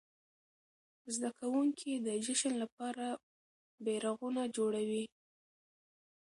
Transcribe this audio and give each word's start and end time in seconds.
زده 1.15 1.29
کوونکي 1.39 1.91
د 1.95 2.07
جشن 2.25 2.53
لپاره 2.63 3.05
بيرغونه 3.85 4.43
جوړوي. 4.57 5.03